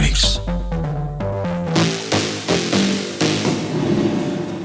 [0.00, 0.40] Freaks.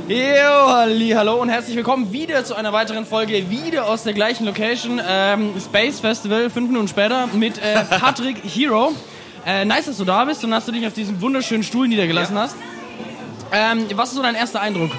[0.07, 4.45] Jo, halli, hallo und herzlich willkommen wieder zu einer weiteren Folge, wieder aus der gleichen
[4.45, 8.93] Location, ähm, Space Festival, fünf Minuten später, mit äh, Patrick Hero.
[9.45, 12.37] Äh, nice, dass du da bist und dass du dich auf diesem wunderschönen Stuhl niedergelassen
[12.37, 12.55] hast.
[13.51, 14.91] Ähm, was ist so dein erster Eindruck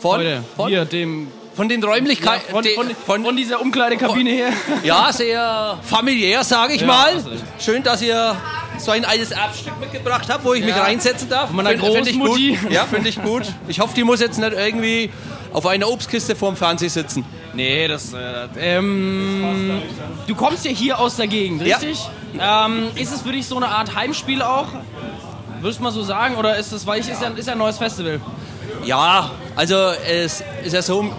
[0.00, 0.44] Von, heute?
[0.54, 1.26] von, Hier, dem,
[1.58, 2.50] von den ja, Räumlichkeiten.
[2.52, 4.50] von, de- von, von, von dieser Umkleidekabine her.
[4.84, 7.12] ja, sehr familiär, sage ich Ja, mal.
[7.58, 8.36] Schön, dass ihr
[8.78, 10.84] so ein altes Erbstück mitgebracht habt, wo ich mich Ja.
[10.84, 11.48] reinsetzen darf.
[11.48, 12.40] Von meiner Find- find ich gut.
[12.70, 13.42] Ja, finde ich gut.
[13.66, 15.10] Ich hoffe, die muss jetzt nicht irgendwie
[15.52, 17.24] auf einer Obstkiste vorm Fernseher sitzen.
[17.54, 18.12] Nee, das.
[18.12, 19.82] Äh, ähm,
[20.28, 21.78] du kommst ja hier aus der Gegend, Ja.
[21.78, 21.98] richtig?
[22.40, 24.66] Ähm, ist es für dich so eine Art Heimspiel auch?
[25.60, 26.36] Würdest du mal so sagen?
[26.36, 28.20] Oder ist es, weil ich ist ja, ist ja ein neues Festival?
[28.84, 29.74] Ja, also
[30.06, 31.12] es ist ja so,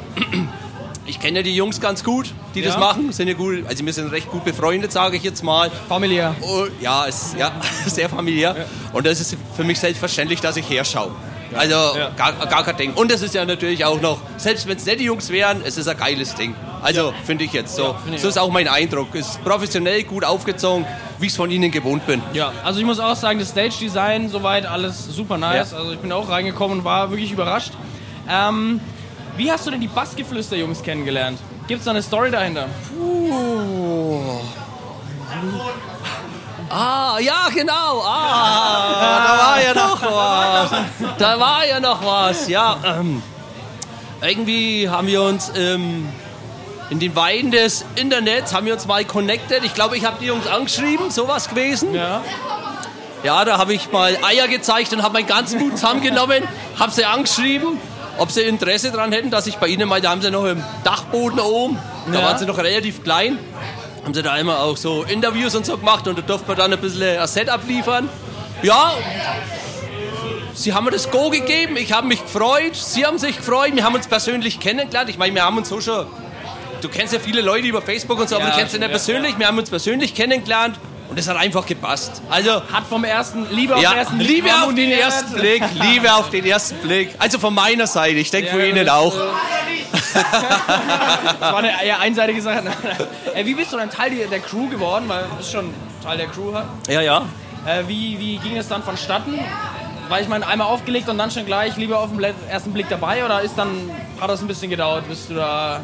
[1.06, 2.80] ich kenne ja die Jungs ganz gut, die das Ja.
[2.80, 3.12] machen.
[3.12, 5.70] Sind ja gut, also wir sind recht gut befreundet, sage ich jetzt mal.
[5.90, 6.34] Familiär.
[6.42, 7.52] Oh, ja, es, ja,
[7.86, 8.56] sehr familiär.
[8.94, 11.12] Und das ist für mich selbstverständlich, dass ich herschaue.
[11.54, 12.12] Also Ja.
[12.16, 12.94] gar, gar kein Ding.
[12.94, 15.78] Und es ist ja natürlich auch noch, selbst wenn es nicht die Jungs wären, es
[15.78, 16.56] ist ein geiles Ding.
[16.82, 17.96] Also finde ich jetzt so.
[18.04, 19.14] finde ich so ist auch mein Eindruck.
[19.16, 20.86] Es ist professionell, gut aufgezogen,
[21.18, 22.22] wie ich es von ihnen gewohnt bin.
[22.34, 25.72] Ja, also ich muss auch sagen, das Stage-Design soweit alles super nice.
[25.72, 25.78] Ja.
[25.80, 27.74] Also ich bin auch reingekommen und war wirklich überrascht.
[28.30, 28.80] Ähm,
[29.38, 31.40] wie hast du denn die Bassgeflüster-Jungs kennengelernt?
[31.68, 32.68] Gibt es da eine Story dahinter?
[36.70, 38.04] Ah, ja, genau.
[38.06, 41.18] Ah, da war ja noch was.
[41.18, 42.48] Da war ja noch was.
[42.48, 43.24] Ja, ähm,
[44.22, 46.08] irgendwie haben wir uns ähm,
[46.90, 49.64] in den Weiden des Internets haben wir uns mal connected.
[49.64, 51.94] Ich glaube, ich habe die Jungs angeschrieben, sowas gewesen.
[51.96, 52.22] Ja.
[53.24, 56.44] Ja, da habe ich mal Eier gezeigt und habe meinen ganzen Mut zusammengenommen,
[56.80, 57.78] habe sie angeschrieben,
[58.20, 60.64] ob sie Interesse daran hätten, dass ich bei ihnen mal, da haben sie noch im
[60.84, 61.78] Dachboden oben,
[62.12, 62.26] da Ja.
[62.26, 63.38] waren sie noch relativ klein,
[64.04, 66.74] haben sie da immer auch so Interviews und so gemacht und da durfte man dann
[66.74, 68.10] ein bisschen ein Setup liefern.
[68.62, 68.94] Ja,
[70.54, 73.84] sie haben mir das Go gegeben, ich habe mich gefreut, sie haben sich gefreut, wir
[73.84, 75.10] haben uns persönlich kennengelernt.
[75.10, 76.06] Ich meine, wir haben uns so schon,
[76.82, 78.88] du kennst ja viele Leute über Facebook und so, aber Ja, du kennst sie nicht
[78.88, 80.78] ja, persönlich, wir haben uns persönlich kennengelernt
[81.10, 82.22] und es hat einfach gepasst.
[82.30, 86.14] Also, Hat vom ersten, Liebe auf den ersten Blick Liebe auf den ersten Blick, Liebe
[86.14, 87.16] auf den ersten Blick.
[87.18, 89.14] Also von meiner Seite, ich denke von Ja, Ihnen das, auch.
[90.14, 92.64] Das war eine eher einseitige Sache.
[93.36, 95.06] äh, wie bist du dann Teil der, Crew geworden?
[95.08, 96.52] Weil du bist schon Teil der Crew.
[96.88, 97.26] Ja, ja.
[97.66, 99.40] Äh, wie, wie ging es dann vonstatten?
[100.10, 103.26] War ich meine einmal aufgelegt und dann schon gleich lieber auf den ersten Blick dabei?
[103.26, 105.82] Oder ist dann, hat das ein bisschen gedauert, bis du da...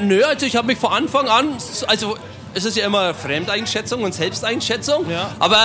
[0.00, 2.16] Nö, also ich habe mich von Anfang an, also
[2.56, 5.30] es ist ja immer Fremdeinschätzung und Selbsteinschätzung, Ja.
[5.38, 5.60] aber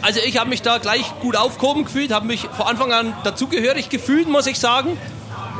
[0.00, 3.90] also ich habe mich da gleich gut aufgehoben gefühlt, habe mich von Anfang an dazugehörig
[3.90, 4.96] gefühlt, muss ich sagen.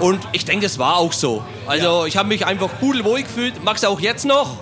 [0.01, 1.45] Und ich denke, es war auch so.
[1.67, 4.57] Also ich habe mich einfach pudelwohl gefühlt, mag's auch jetzt noch.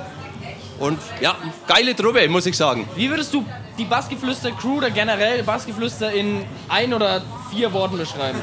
[0.81, 1.37] Und ja,
[1.69, 2.89] geile Truppe, muss ich sagen.
[2.97, 3.45] Wie würdest du
[3.79, 8.41] die Bassgeflüster-Crew oder generell Bassgeflüster in ein oder vier Worten beschreiben?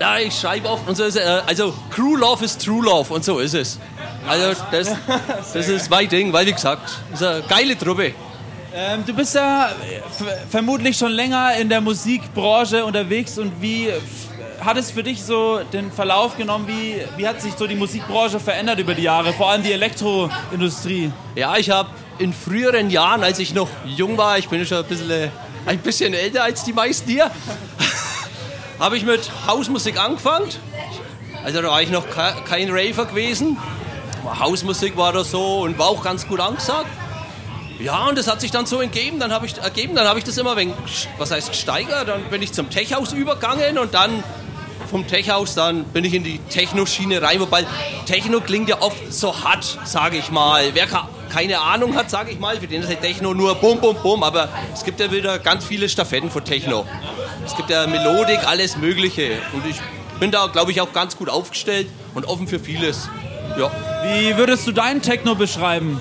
[0.00, 1.22] Ja, ich schreibe oft und so ist es.
[1.24, 3.78] äh, Also Crew Love ist True Love und so ist es.
[4.26, 4.90] Also das,
[5.54, 8.14] das ist mein Ding, weil wie gesagt, ist eine geile Truppe.
[8.74, 10.00] Ähm, du bist ja äh,
[10.48, 13.90] vermutlich schon länger in der Musikbranche unterwegs und wie
[14.60, 16.66] hat es für dich so den Verlauf genommen?
[16.66, 21.12] Wie, wie hat sich so die Musikbranche verändert über die Jahre, vor allem die Elektroindustrie?
[21.34, 24.84] Ja, ich habe in früheren Jahren, als ich noch jung war, ich bin schon ein
[24.84, 25.28] bisschen, äh,
[25.66, 27.30] ein bisschen älter als die meisten hier,
[28.80, 30.48] habe ich mit Hausmusik angefangen.
[31.44, 33.56] Also da war ich noch ke- kein Raver gewesen.
[34.38, 36.86] Hausmusik war da so und war auch ganz gut angesagt.
[37.78, 40.24] Ja, und das hat sich dann so ergeben, dann habe ich, ergeben, dann habe ich
[40.26, 40.74] das immer, wenn,
[41.16, 44.22] was heißt gesteigert, dann bin ich zum Techhaus übergegangen und dann
[44.90, 47.64] vom Techhaus, dann bin ich in die Techno-Schiene rein, wobei
[48.04, 50.74] Techno klingt ja oft so hart, sage ich mal.
[50.74, 50.88] Wer
[51.30, 54.22] keine Ahnung hat, sage ich mal, für den ist halt Techno nur bum, bum, bum,
[54.24, 56.84] aber es gibt ja wieder ganz viele Staffetten von Techno.
[57.50, 59.80] Es gibt ja Melodik, alles Mögliche und ich
[60.20, 63.08] bin da, glaube ich, auch ganz gut aufgestellt und offen für vieles.
[63.58, 63.72] Ja.
[64.04, 66.00] Wie würdest du deinen Techno beschreiben?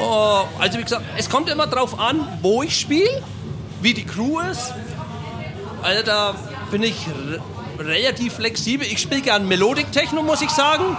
[0.00, 3.20] Oh, also wie gesagt, es kommt immer drauf an, wo ich spiele,
[3.80, 4.72] wie die Crew ist.
[5.82, 6.36] Also da
[6.70, 6.94] bin ich
[7.86, 8.86] relativ flexibel.
[8.86, 10.96] Ich spiele gern Melodic Techno, muss ich sagen.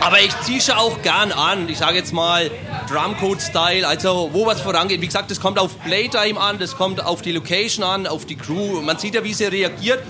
[0.00, 1.68] Aber ich ziehe auch gern an.
[1.68, 2.50] Ich sage jetzt mal
[2.88, 5.00] Drumcode-Style, also wo was vorangeht.
[5.00, 8.36] Wie gesagt, das kommt auf Playtime an, das kommt auf die Location an, auf die
[8.36, 8.80] Crew.
[8.82, 10.02] Man sieht ja, wie sie reagiert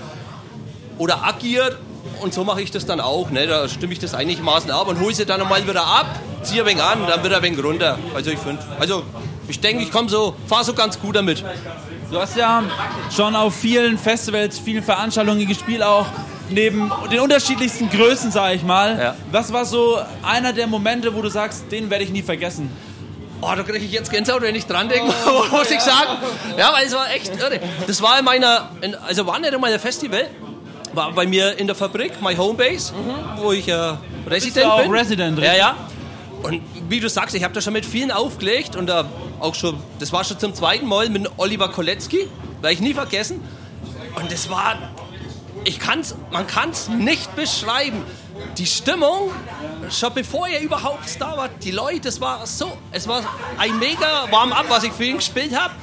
[0.97, 1.77] oder agiert.
[2.21, 3.29] Und so mache ich das dann auch.
[3.29, 3.47] Ne?
[3.47, 6.67] Da stimme ich das einigermaßen ab und hole sie dann nochmal wieder ab, ziehe ein
[6.67, 7.99] wenig an, dann wieder ein wenig runter.
[8.15, 9.03] Also ich finde, also
[9.47, 11.43] ich denke, ich komme so, fahre so ganz gut damit.
[12.09, 12.63] Du hast ja
[13.13, 16.05] schon auf vielen Festivals, vielen Veranstaltungen gespielt, auch
[16.49, 18.97] neben den unterschiedlichsten Größen, sage ich mal.
[18.97, 19.15] Ja.
[19.31, 22.71] Was war so einer der Momente, wo du sagst, den werde ich nie vergessen?
[23.41, 26.17] Oh, da kriege ich jetzt Gänsehaut, wenn ich dran denke, oh, muss ich sagen.
[26.57, 27.59] Ja, weil es war echt irre.
[27.85, 30.27] Das war in meiner, in, also war nicht einmal ein Festival,
[30.93, 33.41] war bei mir in der Fabrik, my Homebase, mhm.
[33.41, 33.93] wo ich äh,
[34.27, 34.91] Resident auch bin.
[34.91, 35.45] Resident drin?
[35.45, 35.75] Ja, ja.
[36.41, 39.05] Und wie du sagst, ich habe da schon mit vielen aufgelegt und da
[39.39, 42.27] auch schon, das war schon zum zweiten Mal mit Oliver Kolecki,
[42.61, 43.41] werde ich nie vergessen.
[44.15, 44.77] Und das war,
[45.63, 48.03] ich kann's, man kann es nicht beschreiben.
[48.57, 49.31] Die Stimmung,
[49.89, 53.23] schon bevor er überhaupt da war, die Leute, es war so, es war
[53.57, 55.73] ein mega Warm-up, was ich für ihn gespielt habe.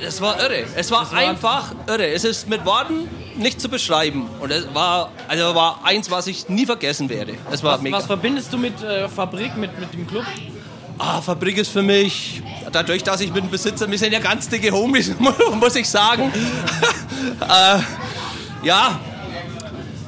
[0.00, 0.64] Es war irre.
[0.76, 2.06] Es war, war einfach irre.
[2.06, 4.28] Es ist mit Worten nicht zu beschreiben.
[4.40, 7.34] Und es war, also war eins, was ich nie vergessen werde.
[7.50, 7.96] Es war was, mega.
[7.96, 10.24] was verbindest du mit äh, Fabrik, mit, mit dem Club?
[11.02, 14.50] Ah, Fabrik ist für mich, dadurch, dass ich mit dem Besitzer, wir sind ja ganz
[14.50, 15.14] dicke Homies,
[15.58, 16.30] muss ich sagen.
[17.40, 17.78] äh,
[18.66, 19.00] ja,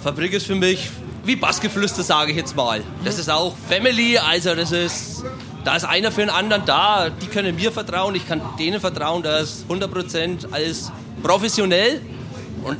[0.05, 0.91] Fabrik ist für mich
[1.25, 2.83] wie Bassgeflüster, sage ich jetzt mal.
[3.07, 5.25] Das ist auch Family, also das ist,
[5.65, 9.23] da ist einer für den anderen da, die können mir vertrauen, ich kann denen vertrauen,
[9.23, 10.93] da ist 100% alles
[11.23, 12.03] professionell
[12.65, 12.77] und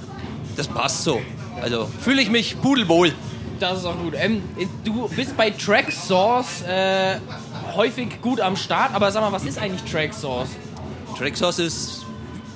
[0.59, 1.23] das passt so.
[1.63, 3.15] Also fühle ich mich pudelwohl.
[3.59, 4.15] Das ist auch gut.
[4.17, 4.43] Ähm,
[4.85, 7.17] du bist bei Track Source äh,
[7.75, 10.51] häufig gut am Start, aber sag mal, was ist eigentlich Track Source?
[11.19, 12.07] Track Source ist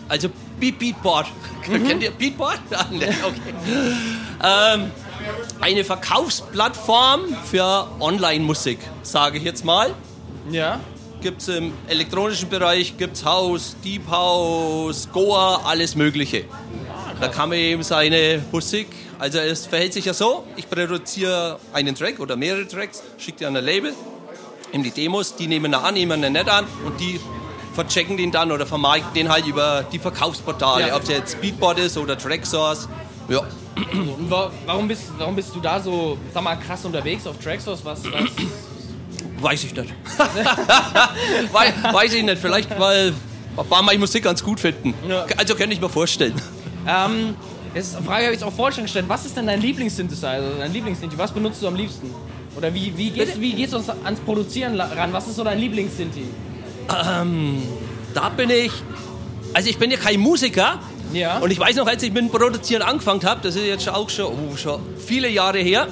[0.09, 0.29] also
[0.61, 1.27] Beat Beatboard.
[1.67, 1.85] Mhm.
[1.85, 2.61] Kennt ihr Beatboard?
[2.71, 2.87] Ah,
[3.27, 4.75] okay.
[4.81, 4.91] ähm,
[5.61, 9.93] eine Verkaufsplattform für Online-Musik, sage ich jetzt mal.
[10.49, 10.79] Ja.
[11.23, 16.45] Gibt es im elektronischen Bereich, gibt es House, Deep House, Goa, alles Mögliche.
[16.89, 18.87] Ah, da kann man eben seine Musik
[19.19, 23.47] also es verhält sich ja so, ich produziere einen Track oder mehrere Tracks, schicke die
[23.47, 23.95] an ein Label,
[24.73, 27.21] in die Demos, die nehmen ihn an, nehmen ihn nicht an und die
[27.75, 30.97] verchecken den dann oder vermarkten den halt über die Verkaufsportale, ja.
[30.97, 32.89] ob es jetzt Speedboard ist oder Tracksource.
[33.29, 33.43] Ja.
[34.67, 37.85] Warum bist, warum bist du da so, sag mal, krass unterwegs auf Tracksource?
[37.85, 38.31] Was, was?
[39.41, 39.93] Weiß ich nicht.
[41.53, 42.39] weiß, weiß ich nicht.
[42.39, 43.13] Vielleicht, weil
[43.57, 44.95] ein paar meine Musik ganz gut finden.
[45.07, 45.27] Ja.
[45.37, 46.41] Also könnte ich mir vorstellen.
[46.89, 47.35] Ähm,
[47.77, 49.05] Jetzt Frage habe ich auch vorher schon gestellt.
[49.07, 51.19] Was ist denn dein Lieblingssynthesizer, dein Lieblingssynthi?
[51.19, 52.11] Was benutzt du am liebsten?
[52.57, 55.13] Oder wie, wie, gehst, wie gehst du ans Produzieren ran?
[55.13, 56.25] Was ist so dein Lieblingssynthi?
[57.07, 57.63] Ähm,
[58.15, 58.73] da bin ich.
[59.53, 60.81] Also ich bin ja kein Musiker.
[61.13, 61.39] Ja.
[61.39, 64.11] Und ich weiß noch, als ich mit dem Produzieren angefangen habe, das ist jetzt auch
[64.11, 65.87] schon, oh, schon viele Jahre her.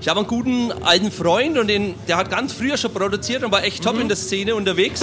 [0.00, 3.52] Ich habe einen guten alten Freund und den, der hat ganz früher schon produziert und
[3.52, 4.02] war echt top mhm.
[4.02, 5.02] in der Szene unterwegs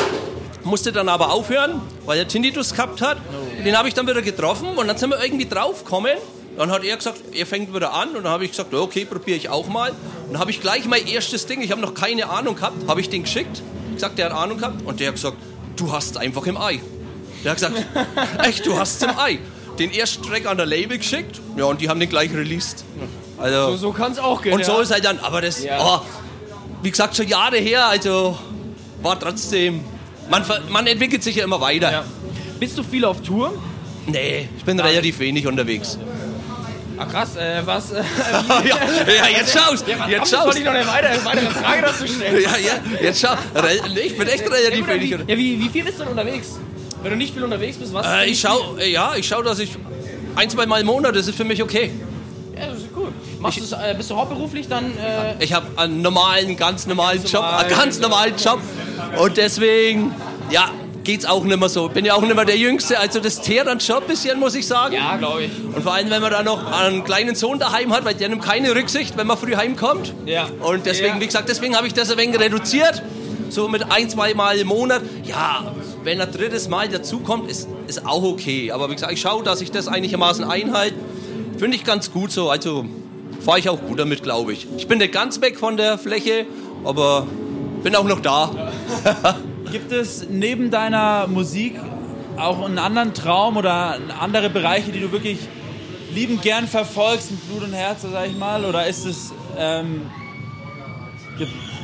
[0.68, 3.18] musste dann aber aufhören, weil er Tinnitus gehabt hat.
[3.18, 3.64] Oh.
[3.64, 6.18] Den habe ich dann wieder getroffen und dann sind wir irgendwie draufgekommen.
[6.58, 9.38] Dann hat er gesagt, er fängt wieder an und dann habe ich gesagt, okay, probiere
[9.38, 9.92] ich auch mal.
[9.92, 13.00] Und dann habe ich gleich mein erstes Ding, ich habe noch keine Ahnung gehabt, habe
[13.00, 13.62] ich den geschickt,
[13.94, 15.38] gesagt, der hat Ahnung gehabt und der hat gesagt,
[15.76, 16.80] du hast es einfach im Ei.
[17.44, 17.76] Der hat gesagt,
[18.44, 19.40] echt, du hast es im Ei.
[19.78, 22.84] Den ersten Track an der Label geschickt, ja, und die haben den gleich released.
[23.38, 24.54] Also, so, so kann es auch gehen.
[24.54, 25.78] Und so ist halt dann, aber das, ja.
[25.80, 26.02] oh,
[26.82, 28.38] wie gesagt, schon Jahre her, also
[29.04, 29.84] war trotzdem
[30.30, 31.92] man, man entwickelt sich ja immer weiter.
[31.92, 32.04] Ja.
[32.60, 33.54] Bist du viel auf Tour?
[34.06, 34.88] Nee, ich bin Nein.
[34.88, 35.98] relativ wenig unterwegs.
[36.98, 37.92] Ah krass, äh, was?
[37.92, 37.98] Äh,
[38.66, 38.78] ja,
[39.08, 39.88] ja, jetzt schaust.
[39.88, 40.46] Ja, jetzt schaust.
[40.46, 42.42] wollte ich noch eine weitere, weitere Frage dazu stellen.
[42.42, 43.36] ja, ja, jetzt schau.
[43.96, 45.12] Ich bin echt relativ wenig.
[45.12, 46.60] Ja, wie, wie viel bist du denn unterwegs?
[47.02, 48.06] Wenn du nicht viel unterwegs bist, was?
[48.08, 49.72] Äh, ich schau, ja, ich schau, dass ich
[50.36, 51.92] ein, zwei Mal im Monat, das ist für mich okay.
[52.60, 53.14] Ja, das ist gut.
[53.40, 54.86] Machst ich, äh, bist du hauptberuflich dann?
[54.98, 58.60] Äh, ich habe einen normalen, ganz normalen Job, einen ganz normalen Job.
[59.18, 60.14] Und deswegen,
[60.50, 60.72] ja,
[61.08, 61.88] geht's auch nicht mehr so.
[61.88, 64.54] Bin ja auch nicht mehr der Jüngste, also das teert dann schon ein bisschen, muss
[64.56, 64.94] ich sagen.
[64.94, 65.52] Ja, glaube ich.
[65.74, 68.44] Und vor allem, wenn man da noch einen kleinen Sohn daheim hat, weil der nimmt
[68.44, 70.14] keine Rücksicht, wenn man früh heimkommt.
[70.26, 70.50] Ja.
[70.60, 71.22] Und deswegen, ja.
[71.22, 73.02] wie gesagt, deswegen habe ich das ein wenig reduziert.
[73.50, 75.02] So mit ein, zwei Mal im Monat.
[75.24, 75.72] Ja,
[76.04, 78.74] wenn ein drittes Mal dazukommt, ist, ist auch okay.
[78.74, 80.98] Aber wie gesagt, ich schaue, dass ich das einigermaßen einhalte.
[81.58, 82.50] Finde ich ganz gut so.
[82.50, 82.86] Also
[83.40, 84.68] fahre ich auch gut damit, glaube ich.
[84.76, 86.46] Ich bin nicht ganz weg von der Fläche,
[86.84, 87.26] aber
[87.82, 88.74] bin auch noch da.
[89.72, 91.76] Gibt es neben deiner Musik
[92.38, 95.40] auch einen anderen Traum oder andere Bereiche, die du wirklich
[96.14, 98.66] liebend gern verfolgst mit Blut und Herz, sag ich mal?
[98.66, 99.34] Oder ist es.
[99.58, 100.02] Ähm,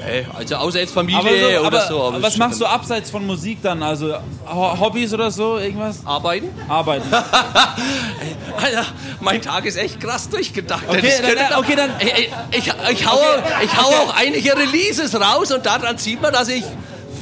[0.06, 2.04] Hey, also außer jetzt Familie so, oder aber, so.
[2.04, 3.82] Aber was machst du abseits von Musik dann?
[3.82, 4.13] Also
[4.46, 6.06] Hobbys oder so, irgendwas?
[6.06, 6.50] Arbeiten.
[6.68, 7.08] Arbeiten.
[7.13, 8.86] Alter,
[9.22, 10.84] mein Tag ist echt krass durchgedacht.
[10.90, 13.96] Okay, dann, okay, dann ich, ich, ich hau, okay, ich hau okay.
[14.04, 16.66] auch einige Releases raus und daran sieht man, dass ich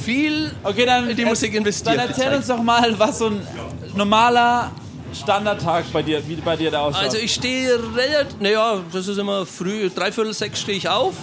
[0.02, 1.96] viel okay, dann, in die Musik investiert.
[1.96, 3.46] Dann erzähl uns doch mal, was so ein
[3.94, 4.70] normaler
[5.14, 7.04] Standardtag bei dir, wie bei dir da ausschaut.
[7.04, 11.14] Also ich stehe relativ, naja, das ist immer früh, dreiviertel sechs stehe ich auf.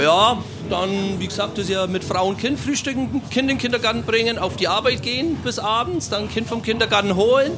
[0.00, 3.58] Ja, dann, wie gesagt, das ist ja mit Frau und Kind frühstücken, Kind in den
[3.58, 7.52] Kindergarten bringen, auf die Arbeit gehen bis abends, dann Kind vom Kindergarten holen,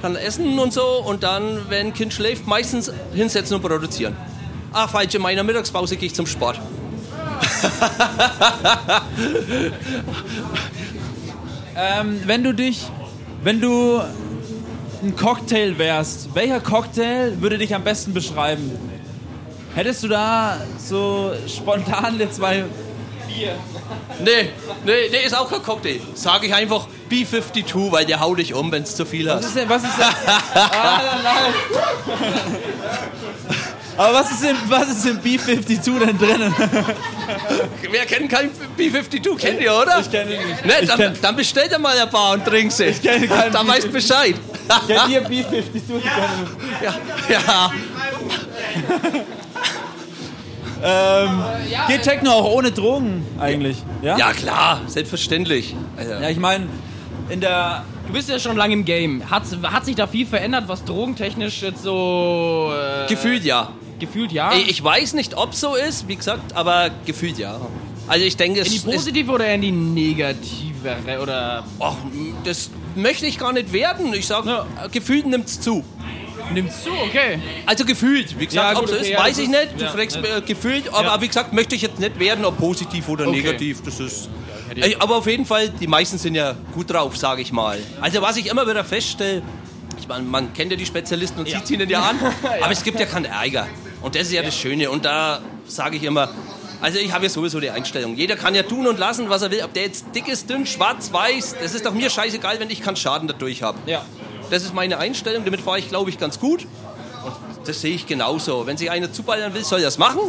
[0.00, 4.16] dann essen und so und dann, wenn Kind schläft, meistens hinsetzen und produzieren.
[4.72, 6.58] Ah, falsch, in meiner Mittagspause gehe ich zum Sport.
[11.76, 12.86] ähm, wenn du dich,
[13.42, 14.00] wenn du
[15.02, 18.70] ein Cocktail wärst, welcher Cocktail würde dich am besten beschreiben?
[19.74, 22.64] Hättest du da so spontan die zwei
[24.24, 24.50] Nee,
[24.84, 26.00] nee, nee, ist auch kein Cocktail.
[26.14, 29.44] Sage ich einfach B52, weil der haut dich um, wenn es zu viel Was hast.
[29.46, 30.06] ist denn, was ist denn?
[30.54, 31.54] ah, nein.
[33.98, 36.54] Aber was ist, in, was ist in B52 denn drin?
[37.90, 39.36] Wer kennt keinen B52?
[39.36, 39.98] Kennt ihr, oder?
[40.00, 40.64] Ich kenne ihn nicht.
[40.64, 42.84] Ne, dann, kenn- dann bestell dir mal ein paar und trink sie.
[42.84, 44.36] Ich kenn keinen Dann weißt du Bescheid.
[44.86, 45.80] Kennt ihr B52?
[46.82, 46.94] Ja,
[47.28, 47.72] ja.
[50.80, 51.42] Ähm,
[51.88, 53.82] geht Techno auch ohne Drogen eigentlich?
[54.00, 54.16] Ja?
[54.16, 55.74] ja klar, selbstverständlich.
[55.96, 56.66] Also, Ja, ich meine,
[57.28, 57.84] in der.
[58.06, 59.28] Du bist ja schon lange im Game.
[59.28, 63.72] Hat, hat sich da viel verändert, was drogentechnisch jetzt so äh, Gefühlt ja.
[63.98, 64.52] Gefühlt ja?
[64.54, 67.60] Ich weiß nicht, ob so ist, wie gesagt, aber gefühlt ja.
[68.06, 68.86] Also ich denke, es in die ist...
[68.86, 71.94] positive oder in die negativere oder Ach,
[72.44, 74.12] das möchte ich gar nicht werden.
[74.14, 74.66] Ich sage, Ja.
[74.90, 75.84] gefühlt nimmt's zu.
[76.54, 77.38] nimmst zu, okay.
[77.66, 79.68] Also gefühlt, wie gesagt, Ja, ob gut, so okay, ist, ja, weiß ich ist- nicht.
[79.78, 80.36] Du ja, fragst ja.
[80.38, 81.20] äh, gefühlt, aber Ja.
[81.20, 83.36] wie gesagt, möchte ich jetzt nicht werden, ob positiv oder Okay.
[83.42, 83.82] negativ.
[83.82, 84.30] Das ist.
[84.98, 87.78] aber auf jeden Fall, die meisten sind ja gut drauf, sage ich mal.
[88.00, 89.42] Also was ich immer wieder feststelle,
[90.00, 92.18] ich meine, man kennt ja die Spezialisten und sieht sie ihnen ja an,
[92.62, 93.66] aber es gibt ja keinen Ärger.
[94.02, 94.90] Und das ist ja das Schöne.
[94.90, 96.28] Und da sage ich immer,
[96.80, 98.14] also ich habe ja sowieso die Einstellung.
[98.16, 99.62] Jeder kann ja tun und lassen, was er will.
[99.64, 102.82] Ob der jetzt dick ist, dünn, schwarz, weiß, das ist doch mir scheißegal, wenn ich
[102.82, 103.78] keinen Schaden dadurch habe.
[103.86, 104.04] Ja.
[104.50, 106.66] Das ist meine Einstellung, damit fahre ich, glaube ich, ganz gut.
[107.24, 108.66] Und das sehe ich genauso.
[108.66, 110.20] Wenn sich einer zuballern will, soll er das machen.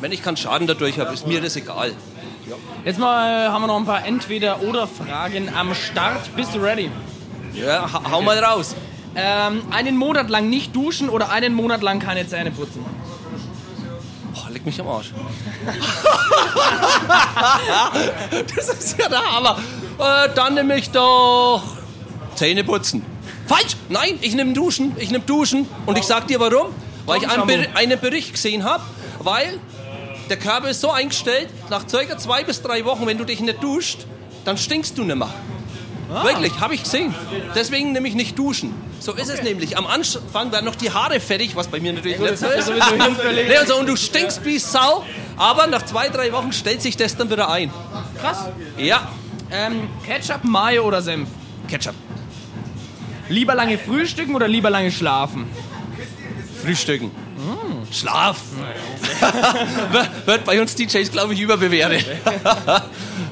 [0.00, 1.92] Wenn ich keinen Schaden dadurch habe, ist mir das egal.
[2.84, 6.34] Jetzt mal äh, haben wir noch ein paar Entweder-Oder-Fragen am Start.
[6.34, 6.90] Bist du ready?
[7.54, 8.74] Ja, ha- hau mal raus.
[9.14, 12.84] Ähm, einen Monat lang nicht duschen oder einen Monat lang keine Zähne putzen?
[14.32, 15.12] Boah, leck mich am Arsch.
[18.56, 19.58] das ist ja der Hammer.
[19.98, 21.62] Äh, dann nehme ich doch
[22.34, 23.04] Zähne putzen.
[23.46, 23.76] Falsch!
[23.88, 24.96] Nein, ich nehme Duschen.
[24.98, 25.68] Ich nehme Duschen.
[25.84, 26.68] Und ich sag dir warum.
[27.04, 28.82] Weil ich einen, Ber einen Bericht gesehen habe,
[29.18, 29.58] weil
[30.28, 33.62] der Körper ist so eingestellt, nach circa zwei bis drei Wochen, wenn du dich nicht
[33.62, 34.06] duscht,
[34.44, 35.32] dann stinkst du nicht mehr.
[36.08, 37.14] Wirklich, habe ich gesehen.
[37.54, 38.74] Deswegen nehme ich nicht duschen.
[39.00, 39.78] So ist es nämlich.
[39.78, 42.70] Am Anfang werden noch die Haare fertig, was bei mir natürlich nicht so ist.
[42.70, 45.04] Nee, also, und du stinkst wie Sau,
[45.36, 47.70] aber nach zwei, drei Wochen stellt sich das dann wieder ein.
[48.20, 48.44] Krass.
[48.76, 49.08] Ja,
[49.50, 51.28] Ähm, Ketchup, Mayo oder Senf?
[51.68, 51.94] Ketchup.
[53.28, 55.46] Lieber lange frühstücken oder lieber lange schlafen?
[56.62, 57.10] Frühstücken.
[57.90, 58.38] Schlaf.
[59.92, 62.06] Wird- Wird bei uns DJs, glaube ich, überbewertet.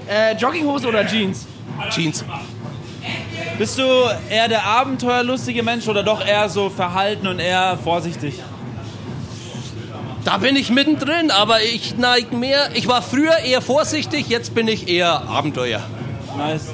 [0.09, 1.47] Äh, Jogginghose oder Jeans?
[1.91, 2.25] Jeans.
[3.61, 3.83] Bist du
[4.31, 8.37] eher der abenteuerlustige Mensch oder doch eher so verhalten und eher vorsichtig?
[10.25, 12.71] Da bin ich mittendrin, aber ich neige mehr.
[12.73, 15.83] Ich war früher eher vorsichtig, jetzt bin ich eher Abenteuer.
[16.39, 16.69] Nice.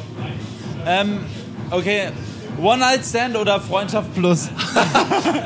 [0.87, 1.25] Ähm,
[1.73, 2.13] okay.
[2.63, 4.49] One-Night-Stand oder Freundschaft plus?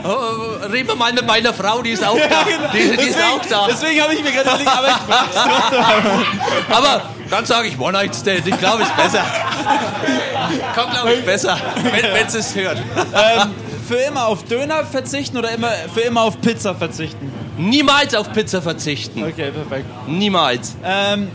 [0.02, 2.44] Oh, reden wir mal mit meiner Frau, die ist auch da.
[2.72, 3.66] Die, die ist auch da.
[3.66, 8.46] Deswegen habe ich mir gerade überlegt, aber ich Aber dann sage ich One-Night-Stand.
[8.46, 9.24] Ich glaube, es ist besser.
[10.74, 12.78] Kommt, glaube ich, besser, wenn es es hört.
[12.78, 13.54] ähm,
[13.86, 17.32] für immer auf Döner verzichten oder immer, für immer auf Pizza verzichten?
[17.58, 19.24] Niemals auf Pizza verzichten.
[19.24, 19.86] Okay, perfekt.
[20.06, 20.76] Niemals.
[20.84, 21.28] Ähm,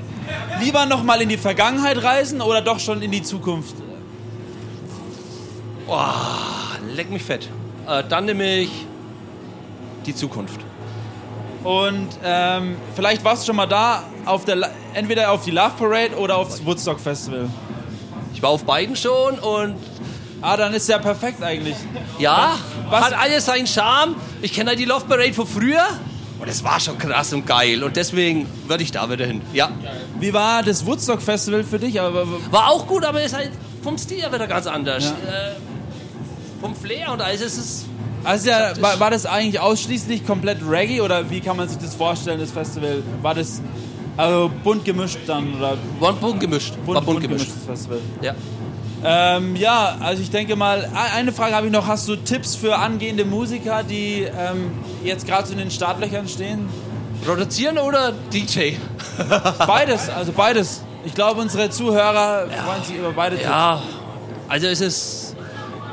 [0.62, 3.76] lieber nochmal in die Vergangenheit reisen oder doch schon in die Zukunft?
[6.96, 7.50] Leck mich fett.
[7.88, 8.72] Äh, dann nehme ich
[10.06, 10.60] die Zukunft.
[11.64, 16.16] Und ähm, vielleicht warst du schon mal da, auf der, entweder auf die Love Parade
[16.16, 17.50] oder aufs Woodstock Festival.
[18.36, 19.76] Ich war auf beiden schon und
[20.42, 21.76] Ah, dann ist ja perfekt eigentlich.
[22.20, 24.16] ja, Was- hat alles seinen Charme.
[24.44, 25.82] Ich kenne halt die Love Parade von früher
[26.40, 29.42] und es war schon krass und geil und deswegen würde ich da wieder hin.
[29.54, 29.70] Ja,
[30.20, 32.00] Wie war das Woodstock Festival für dich?
[32.00, 33.52] Aber, war auch gut, aber ist halt
[33.82, 35.06] vom Stil her wieder ganz anders.
[35.06, 35.56] Äh,
[36.62, 37.86] vom Flair und alles ist es.
[38.26, 41.96] Also ja, war, war das eigentlich ausschließlich komplett Reggae oder wie kann man sich das
[41.96, 43.04] vorstellen, das Festival?
[43.22, 43.62] War das
[44.18, 46.74] also bunt gemischt dann oder War bunt gemischt.
[46.86, 47.46] bunt, war bunt gemischt.
[47.48, 48.00] gemischtes Festival?
[48.22, 48.34] Ja.
[49.04, 51.86] Ähm, ja, also ich denke mal, eine Frage habe ich noch.
[51.86, 54.72] Hast du Tipps für angehende Musiker, die ähm,
[55.04, 56.68] jetzt gerade so in den Startlöchern stehen?
[57.26, 58.74] Produzieren oder DJ?
[59.68, 60.82] Beides, also beides.
[61.06, 63.48] Ich glaube, unsere Zuhörer freuen sich über beide Tipps.
[63.48, 63.82] Ja,
[64.48, 65.36] also es ist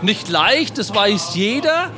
[0.01, 1.91] nicht leicht, das weiß jeder.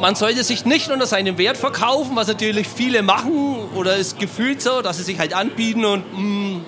[0.00, 4.62] Man sollte sich nicht unter seinem Wert verkaufen, was natürlich viele machen oder ist gefühlt
[4.62, 6.60] so, dass sie sich halt anbieten und mm,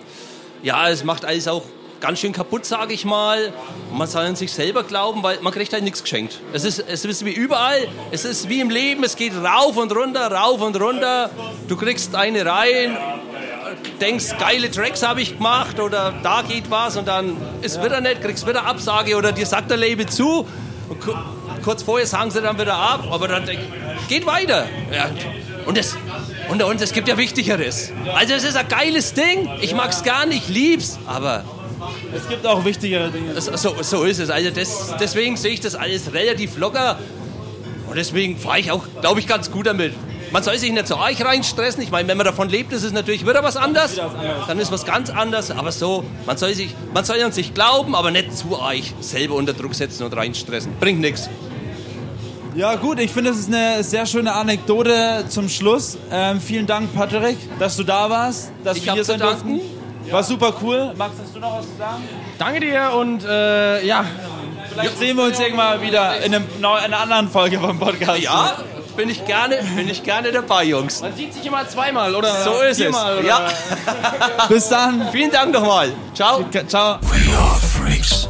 [0.62, 1.62] ja, es macht alles auch
[2.00, 3.54] ganz schön kaputt, sage ich mal.
[3.90, 6.40] Man soll an sich selber glauben, weil man kriegt halt nichts geschenkt.
[6.52, 9.96] Es ist, es ist wie überall, es ist wie im Leben, es geht rauf und
[9.96, 11.30] runter, rauf und runter.
[11.68, 12.98] Du kriegst eine rein,
[13.98, 18.20] denkst, geile Tracks habe ich gemacht oder da geht was und dann ist wieder nicht,
[18.20, 20.46] kriegst wieder Absage oder dir sagt der Label zu.
[20.88, 21.00] Und
[21.62, 23.48] ku- kurz vorher sagen sie dann wieder ab, aber dann
[24.08, 24.66] geht weiter.
[24.92, 25.10] Ja.
[25.66, 25.96] Und es,
[26.48, 27.92] unter uns, es gibt ja Wichtigeres.
[28.14, 31.44] Also es ist ein geiles Ding, ich mag's gern, ich lieb's, aber
[32.14, 33.32] Es gibt auch wichtigere Dinge.
[33.34, 34.30] das, so, so ist es.
[34.30, 36.98] Also das, deswegen sehe ich das alles relativ locker
[37.88, 39.94] und deswegen fahre ich auch, glaube ich, ganz gut damit.
[40.32, 41.82] Man soll sich nicht so arg reinstressen.
[41.82, 44.00] Ich meine, wenn man davon lebt, ist es natürlich wieder was anderes.
[44.48, 45.50] Dann ist was ganz anderes.
[45.50, 49.34] Aber so, man soll, sich, man soll an sich glauben, aber nicht zu arg selber
[49.34, 50.72] unter Druck setzen und reinstressen.
[50.80, 51.28] Bringt nichts.
[52.54, 55.96] Ja gut, ich finde, es ist eine sehr schöne Anekdote zum Schluss.
[56.10, 59.60] Ähm, vielen Dank, Patrick, dass du da warst, dass Ich wir hier sein durften.
[60.10, 60.92] War super cool.
[60.96, 62.02] Max, hast du noch was zu sagen?
[62.38, 64.04] Danke dir und äh, ja,
[64.70, 68.20] Vielleicht sehen wir uns irgendwann mal wieder in, einem, in einer anderen Folge vom Podcast.
[68.20, 68.56] Ja,
[68.96, 71.00] bin ich gerne, bin ich gerne dabei, Jungs.
[71.00, 72.76] man sieht sich immer zweimal oder So ist es.
[72.78, 73.18] viermal.
[73.18, 73.48] Oder Ja,
[74.48, 75.08] Bis dann.
[75.12, 75.92] vielen Dank nochmal.
[76.14, 76.44] Ciao.
[76.68, 76.98] Ciao.
[77.02, 78.28] We are freaks.